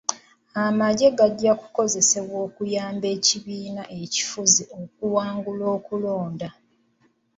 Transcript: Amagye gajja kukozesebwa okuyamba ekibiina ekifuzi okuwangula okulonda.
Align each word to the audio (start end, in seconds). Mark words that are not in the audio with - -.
Amagye 0.65 1.07
gajja 1.17 1.51
kukozesebwa 1.61 2.37
okuyamba 2.47 3.07
ekibiina 3.15 3.83
ekifuzi 4.01 4.63
okuwangula 4.79 5.65
okulonda. 5.77 6.49